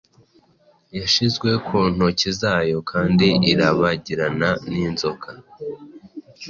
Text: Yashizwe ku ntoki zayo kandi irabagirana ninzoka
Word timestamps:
Yashizwe 0.99 1.49
ku 1.65 1.77
ntoki 1.93 2.29
zayo 2.39 2.77
kandi 2.91 3.27
irabagirana 3.51 4.49
ninzoka 4.71 5.29